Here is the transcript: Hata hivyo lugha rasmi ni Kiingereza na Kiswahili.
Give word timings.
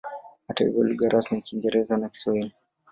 Hata 0.47 0.63
hivyo 0.65 0.83
lugha 0.83 1.09
rasmi 1.09 1.37
ni 1.37 1.41
Kiingereza 1.43 1.97
na 1.97 2.09
Kiswahili. 2.09 2.53